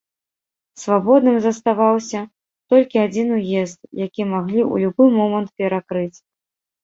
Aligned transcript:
Свабодным 0.83 1.35
заставаўся 1.41 2.21
толькі 2.73 2.97
адзін 3.05 3.27
уезд, 3.37 3.79
які 4.05 4.21
маглі 4.33 4.61
ў 4.71 4.87
любы 4.87 5.03
момант 5.21 5.49
перакрыць. 5.63 6.17